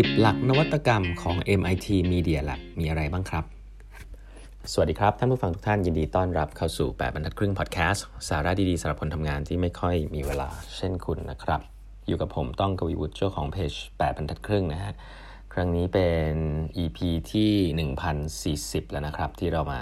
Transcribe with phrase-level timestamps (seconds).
[0.00, 3.44] 10 หลักนวัตกรรมของ MIT Media Lab มีอะไรบ้างครับ
[4.72, 11.60] สวัสดีครับ ท่านผู้ฟังทุกท่านยินดีต้อนรับเข้าสู่ 8บรรทัดครึ่งพอดแคสต์สาระดี ๆสำหรับคนทำงานที่ไม่ค่อยมีเวลาเช่นคุณนะครับ
[12.06, 14.92] อยู่กับผมต้องกวีวุฒิเจ้าของเพจ8บรรทัดครึ่งนะฮะ
[15.52, 16.32] ครั้งนี้เป็น
[16.82, 16.98] EP
[17.32, 17.52] ที่
[18.50, 19.80] 1040 แล้วนะครับ ที่เรามา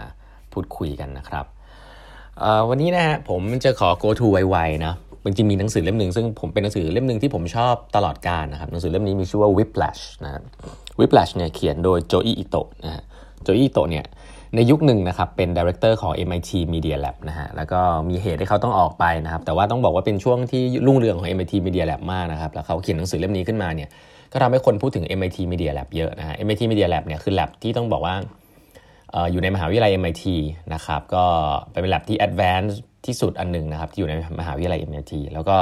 [0.52, 1.46] พูดคุยกันนะครับ
[2.68, 10.42] วันนี้นะฮะผมจะขอ go to ไวๆนะ จริงมีหนังสือเล่มหนึ่งซึ่งผมเป็นหนังสือเล่มหนึ่งที่ผมชอบตลอดกาลนะครับหนังสือเล่มนี้มีชื่อว่า Whiplash นะ
[10.98, 13.02] Whiplash เนี่ยเขียนโดย Joi Ito นะฮะ
[13.42, 14.04] Joi Ito เนี่ย
[14.56, 23.88] ในยุคหนึ่งนะครับเป็น director ของ MIT Media Lab นะฮะแล้วก็มีเหตุให้เขาต้องออกไปนะครับแต่ว่าต้องบอกว่าเป็นช่วงที่รุ่งเรืองของ MIT Media Lab มากนะครับแล้วเขาเขียนหนังสือเล่มนี้ขึ้นมาเนี่ย
[24.32, 28.14] ก็ทำให้คนพูดถึง MIT Media Lab เยอะนะฮะ MIT Media Lab เนี่ยคือ lab ที่ต้องบอกว่า
[29.32, 30.24] อยู่ในมหาวิทยาลัย MIT
[30.74, 31.24] นะครับก็
[31.70, 35.56] เป็น lab ที่ advanced ที่สุดอันหนึ่งนะครับที่อยู่ในมหาวิทยาลัย MIT แล้วก็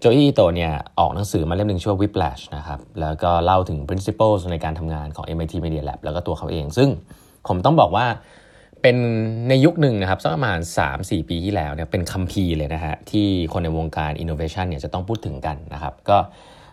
[0.00, 6.88] โจอี้โตเนี่ยออกหนังสือมาเล่มหนึ่งชื่อ Whiplash นะครับแล้วก็เล่าถึง principles ในการทำงานของ MIT Media Lab แล้วก็ตัวเขาเอง ซึ่ง
[7.48, 8.06] ผมต้องบอกว่า
[8.82, 8.96] เป็น
[9.48, 10.58] ในยุคหนึ่งนะครับสักประมาณ
[10.94, 16.18] 3-4 ปีที่แล้วเนี่ยเป็นคัมภีร์เลยนะฮะที่คนในวงการ innovation เนี่ยจะต้องพูดถึงกันนะครับก็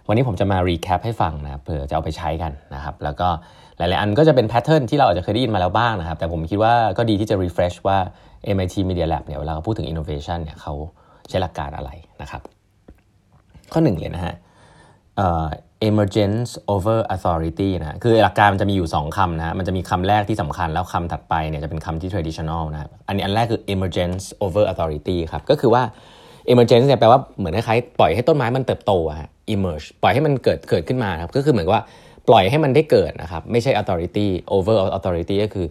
[0.07, 3.29] วันนี้ผมจะมา recap ให้ฟังนะเผื่อจะเอาไปใช้กันนะครับแล้วก็
[3.77, 7.97] หลายๆอันก็จะเป็นแพทเทิร์นที่เราอาจจะเคยได้ยินมาแล้วบ้างนะครับ แต่ผมคิดว่าก็ดีที่จะ refresh ว่า
[8.55, 10.73] MIT Media Lab เนี่ยเวลาเขาพูดถึง innovation เนี่ยเขา
[11.29, 12.41] ใช้หลักการอะไรนะครับ
[13.71, 14.35] ข้อหนึ่งเลยนะฮะ
[15.89, 25.83] emergence over authority นะคือหลักการมันจะมีอยู่ 2คำนะมันจะมีคำแรกที่สำคัญแล้วคำถัดไปเนี่ยจะเป็นคำที่ traditional นะอันนี้อันแรกคือ emergence over authority ครับก็คือว่า
[26.51, 31.81] emergence เนี่ยแปลว่าเหมือนคล้ายๆปล่อยให้ต้นไม้มันเติบโตอะ emerge ปล่อยให้มันเกิดเกิดขึ้นมาครับก็คือเหมือนว่า
[32.29, 35.67] ปล่อยให้มันได้เกิดนะครับไม่ใช่ authority over authority ก็คือ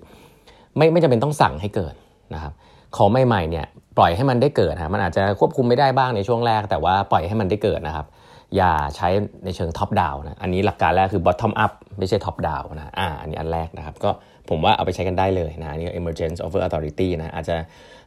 [0.76, 1.94] ไม่ไม่จำเป็นต้องสั่งให้เกิด
[2.34, 2.52] นะครับ
[2.96, 3.66] ของใหม่ๆเนี่ย
[3.98, 8.06] ปล่อยให้มันได้เกิดนะมันอาจจะควบคุมไม่ได้บ้างในช่วงแรก แต่ว่าปล่อยให้มันได้เกิดนะครับ
[8.56, 9.08] อย่าใช้
[9.44, 14.10] ในเชิงท็อปดาวนะอันนี้หลักการแรกคือ bottom up ไม่ใช่ top down นะอ่าอันนี้อันแรกนะครับก็
[14.52, 17.56] ผมว่าเอาไปใช้กันได้เลยนะนี่ emergence over authority นะอาจจะ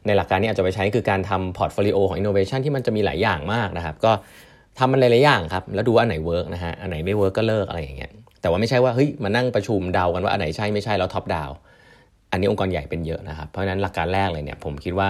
[0.06, 4.12] ในหลักการนี้อาจจะไปใช้คือการทำ portfolio ของ innovation ที่มันจะมีหลายอย่างมากนะครับ ก็
[4.78, 11.50] ทำมันหลายๆอย่างครับ แล้วดูว่าอันไหน work นะฮะอันไหนไม่ work ก็เลิกอะไรอย่างเงี้ยแต่ว่าไม่ใช่ว่าเฮ้ยมานั่งประชุมเดากันว่าอันไหนใช่ไม่ใช่แล้ว top down
[12.30, 15.08] อันนี้องค์กรใหญ่เป็นเยอะนะครับเพราะฉะนั้นหลักการแรกเลยเนี่ยผมคิดว่า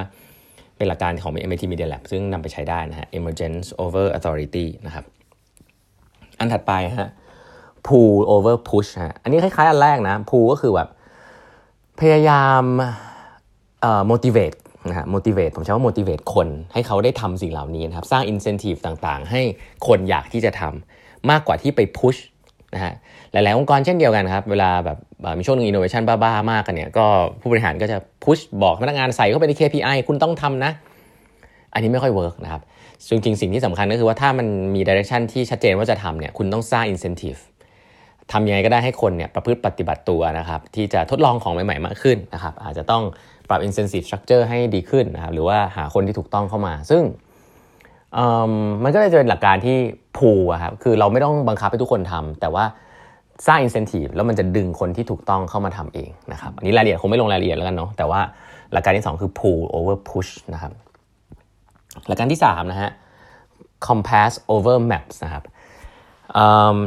[0.77, 5.05] เป็นหลักการของ MIT Media Lab ซึ่งนำไปใช้ได้นะฮะ emergence over authority นะครับ
[6.39, 7.11] อันถัดไปฮะ
[7.87, 10.89] pull over push ฮะ อันนี้คล้ายๆ อันแรกนะ pull ก็คือแบบ
[12.01, 12.63] พยายาม
[13.81, 14.59] เอ่อ motivate
[14.89, 19.41] นะฮะ motivate ผมใช้ว่า motivate คนให้เขาได้ทำสิ่งเหล่านี้นะครับ สร้าง incentive ต่างๆ ให้
[19.87, 22.19] คนอยากที่จะทำมากกว่าที่ไป push
[22.75, 22.93] นะฮะ
[23.33, 24.99] หลายๆองค์กรเช่นเดียวกันครับ เวลาแบบ
[25.39, 27.07] มีช่วงนึง innovation บ้าๆ มากกันเนี่ยก็
[27.41, 30.73] ผู้บริหารก็จะ push บอกพนักงานใส่เข้าไปใน KPI คุณต้องทำนะ
[31.75, 32.63] อันนี้ไม่ค่อย work นะครับ
[33.09, 37.41] จริงๆ สิ่งที่สำคัญก็คือว่าถ้ามันมี direction ที่ชัดเจนว่าจะทำเนี่ยคุณต้องสร้าง incentive
[38.33, 43.03] ทำยังไงก็ได้ให้คนเนี่ยประพฤติปฏิบัติตัวนะครับที่จะทดลองของใหม่ๆมากขึ้นนะครับอาจจะต้อง
[43.49, 47.03] ปรับ incentive structure ให้ดีขึ้นนะครับหรือว่าหาคนที่ถูกต้องเข้ามา ซึ่ง
[48.83, 49.77] มันก็จะเป็นหลักการที่
[50.19, 50.31] พู
[50.63, 52.65] ครับคือเราไม่ต้องบังคับให้ทุกคนทำแต่ว่า
[53.47, 58.21] สร้าง incentive แล้วมันจะดึงคนที่ถูกต้องเข้ามาทำเองนะครับอันนี้รายละเอียดคงไม่ลงรายละเอียดแล้วกันเนาะแต่ว่า
[58.73, 60.73] หลักการที่ 2 คือ pull over push นะครับ
[62.09, 62.91] หลักการที่3นะฮะ
[63.87, 65.45] compass over maps นะครับ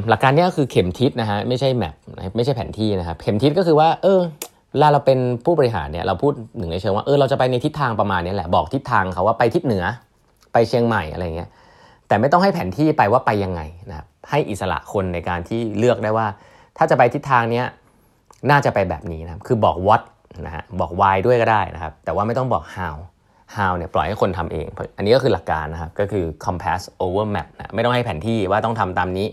[0.09, 1.95] หลักการนี้ก็คือเข็มทิศนะฮะไม่ใช่แมป
[2.35, 4.21] ไม่ใช่แผนที่นะครับเข็มทิศก็คือว่าเออ
[4.71, 9.85] เวลาเราเป็นผู้บริหารเนี่ยเราพูดหนึ่งในเชิงว่าเออเราจะไปในทิศทางประมาณนี้แหละบอกทิศทางเขาว่าไปทิศเหนือ
[10.53, 11.49] ไปเชียงใหม่อะไรเงี้ย
[12.07, 16.27] แต่ไม่ต้องให้แผนที่ไปว่าไปยังไงนะครับให้อิสระคนในการที่เลือกได้ว่า
[16.77, 17.63] ถ้าจะไปทิศทางนี้
[18.49, 20.01] น่าจะไปแบบนี้นะครับคือบอก what
[20.45, 22.95] นะฮะบอก why ด้วยก็ได้นะครับ แต่ว่าไม่ต้องบอก how
[23.57, 24.67] how เนี่ยปล่อยให้คนทำเอง
[24.97, 29.27] อันนี้ก็คือหลักการนะครับ ก็คือ compass over map นะไม่ต้องให้แผนที่ว่าต้องทำตามนี้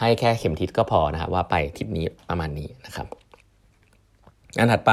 [0.00, 3.06] ให้แค่เข็มทิศก็พอนะครับว่าไปทิศนี้ประมาณนี้นะครับ
[4.58, 4.92] อันถัดไป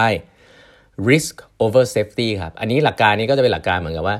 [1.09, 4.17] risk over safety ครับ อันนี้หลักการนี้ก็จะเป็นหลักการเหมือนกับว่า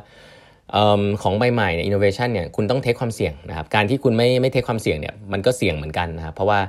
[1.21, 6.59] ของใหม่ๆเนี่ยอินโนเวชันเนี่ยคุณต้องเทคความเสี่ยงนะครับ การที่คุณไม่ไม่เทคความเสี่ยงเนี่ยมันก็เสี่ยงเหมือนกันนะครับเพราะว่า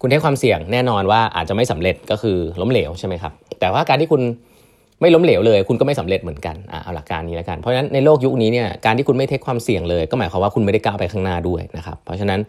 [0.00, 4.22] คุณเทคความเสี่ยงแน่นอนว่าอาจจะไม่สำเร็จก็คือล้มเหลวใช่ไหมครับ แต่ว่าการที่คุณ
[5.04, 12.40] ไม่ล้มเหลวเลย คุณก็ไม่สำเร็จเหมือนกันอ่เอาหลักการนี้แล้วกัน เพราะฉะนั้นในโลกยุคนี้เนี่ยการที่คุณไม่เทคความเสี่ยงเลย ก็หมายความว่าคุณไม่ได้ก้าวไปข้างหน้าด้วยนะครับเพราะฉะนั้น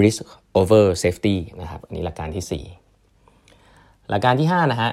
[0.00, 0.20] risk
[0.60, 2.64] over safety นะครับอันนี้หลักการที่
[3.28, 4.90] 4 หลักการที่5นะฮะ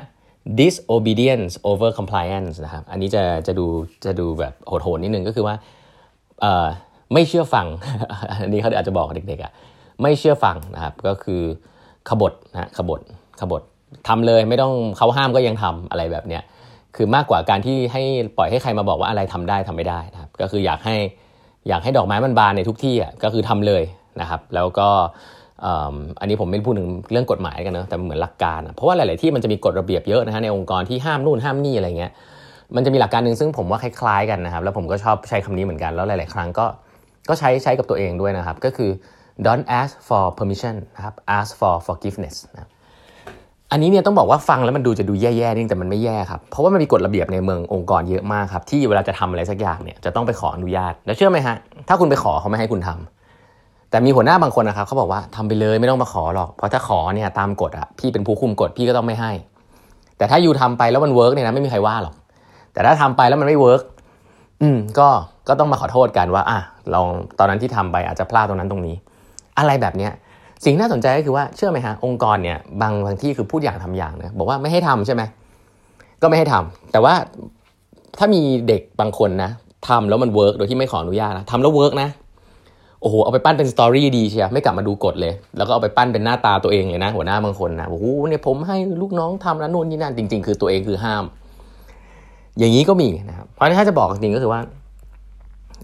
[0.60, 3.66] disobedience over compliance นะครับ อันนี้จะจะดู
[4.06, 5.56] จะดูแบบโหดๆนิดนึงก็คือว่า
[7.14, 7.68] ไม่เชื่อฟัง
[8.44, 9.52] อันนี้เขาอาจจะบอกเด็กๆอะ
[10.02, 11.42] ไม่เชื่อฟังนะครับ ก็คือ
[12.10, 13.02] ขบฏนะขบฏ
[13.42, 13.62] ขบฏ
[14.08, 16.44] ทำเลยไม่ต้องเขาห้ามก็ยังทำอะไรแบบเนี้ย
[16.96, 18.04] คือมากกว่าการที่ให้
[18.38, 20.96] ปล่อยให้ใครมาบอกว่าอะไรทำได้ทำไม่ได้นะครับ ก็คืออยากให้
[21.70, 23.84] อยากให้ดอกไม้มันบานในทุกที่อะก็คือทำเลย
[24.22, 24.90] นะครับ แล้วก็
[26.20, 32.12] อันนี้ผมไม่พูดถึงเรื่องกฎหมายกันนะแต่เหมือนหลักการ เพราะว่าหลาย ๆ ที่มันจะมีกฎระเบียบเยอะนะฮะในองค์กรที่ห้ามนู่นห้ามนี่อะไรเงี้ย
[32.76, 36.66] มันจะมีหลักการหนึ่งซึ่งผมว่าคล้าย ๆ กันนะครับ แล้วผมก็ชอบใช้คำนี้เหมือนกันแล้วหลาย ๆ ครั้งก็
[37.30, 38.92] ก็ใช้ใช้กับตัวเองด้วยนะครับ ก็คือ
[39.46, 42.70] don't ask for permission นะครับ ask for forgiveness นะ
[43.72, 51.56] อันนี้เนี่ยต้องบอกว่าฟังแล้วมันดูจะดูแย่ๆนี่แต่มันไม่แย่ครับ เพราะว่ามันมีกฎระเบียบในเมืององค์กรเยอะมากครับ ที่เวลาจะทำอะไรสักอย่างเนี่ยจะต้องไปขออนุญาต แล้วเชื่อไหมฮะ
[51.88, 59.32] ถ้าคุณไปขอเขาไม่ให้คุณทำแต่มีหัวหน้าบางคนนะครับเขาบอกว่าทำไปเลยไม่ต้องมาขอหรอก เพราะถ้าขอเนี่ยตามกฎอะพี่เป็นผู้คุมกฎพี่ก็ต้องไม่ให้
[60.18, 62.14] แต่ถ้าอยู่ทำไปแล้วมัน work เนี่ยนะไม่มีใครว่าหรอก
[62.74, 63.82] แต่ถ้าทำไปแล้วมันไม่ work
[64.62, 65.08] อืมก็
[65.48, 66.60] ก็ต้องมาขอโทษกันว่าอะ
[66.94, 67.08] ลอง
[67.40, 68.96] ตอนนั้นที่ทำไปอาจจะพลาดตรงนั้นตรงนี้
[69.60, 70.12] อะไรแบบเนี้ย
[70.66, 75.24] สิ่งน่าสนใจก็คือว่าเชื่อไหมฮะองค์กรเนี่ยบางบางที่คือพูดอย่างทำอย่างนะบอกว่าไม่ให้ทำใช่ไหม
[76.22, 77.14] ก็ไม่ให้ทำแต่ว่า
[78.18, 79.52] ถ้ามีเด็กบางคนนะ
[79.90, 82.10] ทำแล้วมัน work โดยที่ไม่ขออนุญาตนะทำแล้ว work นะ
[83.02, 91.24] โอ้โหเอาไปปั้นเป็น story ดิบดีเชียว ไม่กลับมาดูกฎเลย แล้วก็เอาไปปั้นเป็นหน้าตาตัวเองเลยนะ หัวหน้าบางคนนะโอ้โหเนี่ยผมให้ลูกน้องทำแล้วนู่นนี่นั่นจริง ๆ คือตัวเองคือห้าม
[92.60, 94.62] อย่างนี้ก็มีนะครับเพราะถ้าจะบอกจริงก็คือว่า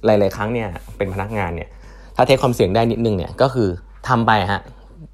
[0.06, 0.68] หลาย ๆ ครั้งเนี่ย
[0.98, 1.70] เป็นพนักงานเนี่ย
[2.16, 3.70] ถ้า take ความเสี่ยงได้นิดนึงเนี่ยก็คือ
[4.08, 4.62] ทำไปฮะ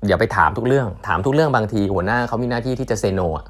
[0.07, 3.45] อย่าไปถามทุกเรื่อง ถามทุกเรื่องบางทีหัวหน้าเขามีหน้าที่ที่จะ say no อะ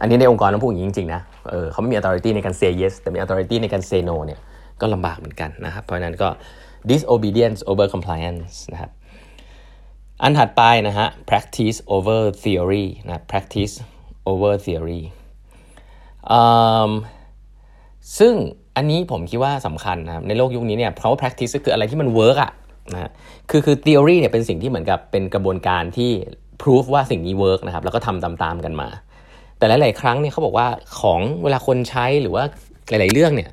[0.00, 1.20] อันนี้ในองค์กรต้องพูดอย่างนี้จริงๆนะ
[1.50, 4.40] เออเขาไม่มี authority ในการ say yes แต่มี authority ในการ say no เนี่ย
[4.80, 6.28] ก็ลำบากเหมือนกันนะครับ เพราะฉะนั้นก็
[6.90, 8.90] disobedience over compliance นะครับ
[10.22, 13.74] อันถัดไปนะฮะ practice over theory นะ practice
[14.30, 15.02] over theory
[18.18, 18.34] ซึ่ง
[18.76, 22.52] อันนี้ผมคิดว่าสำคัญนะครับในโลกยุคนี้เนี่ยเพราะว่า practice ก็คืออะไรที่มัน work อะ
[22.94, 23.10] นะ
[23.50, 26.10] คือคือ theory เนี่ยเป็นสิ่งที่เหมือนกับเป็นกระบวนการที่
[26.62, 28.88] proof ว่าสิ่งนี้ work นะครับแล้วก็ทำตามๆกันมา
[29.58, 30.66] แต่หลาย ๆ ครั้งเนี่ยเขาบอกว่า
[31.00, 32.44] ของเวลาคนใช้หรือว่า
[32.88, 33.48] หลาย ๆ เรื่องเนี่ย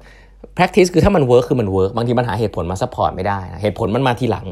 [0.58, 4.48] practice คือถ้ามัน work คือมัน work บางทีมันหาเหตุผลมา support ไม่ได้ เหตุผลมันมาทีหลัง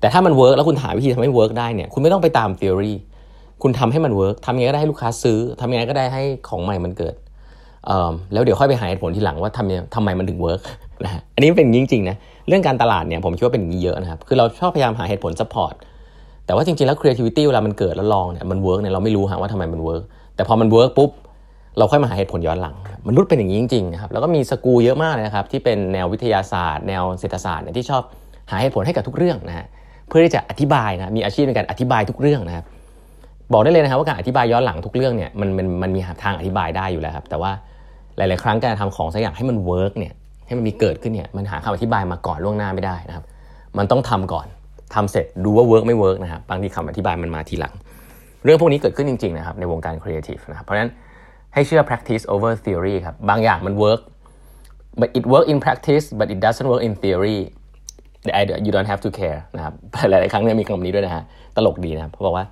[0.00, 2.94] แต่ถ้ามัน work แล้วคุณหาวิธีทำให้ work ได้เนี่ยคุณไม่ต้องไปตาม theory
[3.62, 7.14] คุณทำให้มัน work ทำยังไงก็ได้ให้ลูกค้าซื้อทำยังไงก็ได้ให้ของใหม่มันเกิด
[8.32, 10.60] แล้วเดี๋ยวค่อยไปหาเหตุผลทีหลังว่าทำทำไมมันถึง work
[11.04, 12.16] นะฮะอันนี้เป็นจริงๆนะ
[12.48, 15.74] เรื่องการตลาดเนี่ยผมคิดว่าเป็นอย่างนี้เยอะนะครับคือเราชอบพยายามหาเหตุผล support
[16.46, 20.02] แต่ว่าจริงๆแล้ว creativity เวลามันเกิดแล้วลองเนี่ยมัน work เนี่ยเราไม่รู้ฮะว่าทำไมมัน work
[20.36, 21.10] แต่พอมัน work ปุ๊บ
[21.78, 22.74] เราค่อยมาหาเหตุผลย้อนหลัง
[23.08, 28.02] มนุษย์เป็นอย่างนี้จริงๆนะครับแล้วก็มีสกูเยอะมากนะครับที่เป็นแนววิทยาศาสตร์ แนวเศรษฐศาสตร์เนี่ยที่ชอบ
[28.50, 29.66] หาเหตุผลให้กับทุกเรื่องนะฮะ
[30.08, 32.64] เพื่อที่จะอธิบายนะมีอาชีพในการอธิบายทุกเรื่องนะครับ
[33.52, 37.52] บอกได้เลยนะครับว่าการอธิบายย้อนหลังทุกเรื่องเนี่ยมันมันมันมีทางอธิบายได้อยู่แล้วครับแต่ว่า
[38.16, 40.12] หลาย ๆ ครั้งการทำของสักอย่างให้มัน work เนี่ย
[40.46, 43.24] ให้มันมีเกิดขึ้นเนี่ยมันหาคำอธิบายมาก่อนล่วงหน้าไม่ได้นะครับ
[43.78, 44.46] มันต้องทำก่อน
[44.94, 47.74] ทำเสร็จดูว่า work ไม่ work นะครับบางทีคำอธิบายมันมาทีหลัง
[48.44, 50.90] เรื่องพวกนี้เกิดขึ้นจริงๆนะครับในวงการครีเอทีฟนะครับเพราะฉะนั้น
[51.54, 54.00] ให้เชื่อ practice over theory ครับ บางอย่างมัน work
[55.00, 57.38] but it work in practice but it doesn't work in theory
[58.66, 59.74] you don't have to care นะครับ
[60.10, 61.22] หลายๆครั้งเนี่ยมีคำนี้ด้วยนะฮะ
[61.56, 62.44] ตลกดีนะครับเขาบอกว่า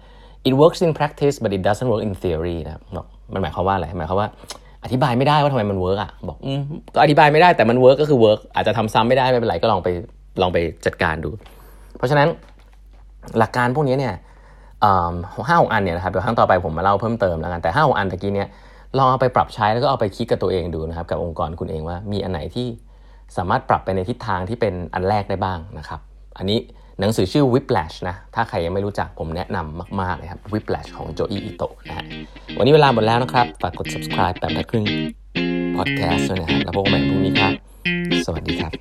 [0.48, 2.82] it works in practice but it doesn't work in theory นะครับ
[3.32, 4.28] มันหมายความว่าอะไรหมายความว่า
[4.84, 6.62] อธิบายไม่ได้ว่าทำไมมัน work อะบอกอืม
[6.94, 9.88] ก็อธิบายไม่ได้แต่มัน work ก็คือ work อาจจะทำซ้ำไม่ได้ไม่เป็นไรก็ลองไป
[10.42, 11.30] ลองไปจัดการดู
[11.96, 12.28] เพราะฉะนั้น
[13.38, 14.14] หลักการพวกนี้เนี่ย
[15.48, 18.48] ห้าหกอันเนี่ยนะครับเดี๋ยวครั้งต่อไปผมมาเล่าเพิ่มเติมแล้วกันแต่ห้าหกอันตะกี้เนี่ย
[18.98, 22.66] ลองเอาไปปรับใช้แล้วก็เอาไปคิดกับตัวเองดูนะครับ กับองค์กรคุณเองว่ามีอันไหนที่
[23.36, 26.00] สามารถปรับไปในทิศทางที่เป็นอันแรกได้บ้างนะครับ
[26.38, 26.58] อันนี้
[27.00, 32.04] หนังสือชื่อ Whiplash นะ ถ้าใครยังไม่รู้จักผมแนะนำมาก ๆ เลยครับ Whiplash ของโจอิ อิโตะนะฮะ
[32.58, 34.86] วันนี้เวลาหมดแล้วนะครับ ฝากกด subscribe แบบละครึ่ง
[35.76, 37.52] podcast ด้วยนะฮะ แล้วพบกันใหม่พรุ่งนี้ครับ
[38.26, 38.72] สวัสดีครับ